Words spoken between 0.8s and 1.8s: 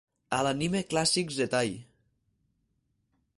Classics Zettai!